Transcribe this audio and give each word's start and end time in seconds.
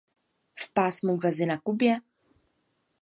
V 0.55 0.73
pásmu 0.73 1.17
Gazy, 1.17 1.45
na 1.45 1.57
Kubě? 1.57 1.97